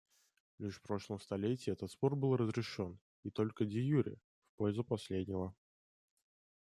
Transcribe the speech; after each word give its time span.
Лишь 0.57 0.79
в 0.79 0.81
прошлом 0.81 1.19
столетии 1.19 1.71
этот 1.71 1.91
спор 1.91 2.15
был 2.15 2.35
разрешен— 2.35 2.99
и 3.23 3.29
только 3.29 3.65
деюре— 3.65 4.17
в 4.47 4.55
пользу 4.57 4.83
последнего. 4.83 5.55